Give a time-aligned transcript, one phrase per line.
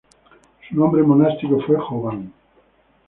[0.67, 2.33] Su nombre monástico fue Jovan.